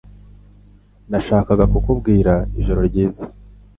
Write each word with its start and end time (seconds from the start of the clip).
Nashakaga 1.09 1.65
kukubwira 1.73 2.33
ijoro 2.59 2.81
ryiza. 2.89 3.25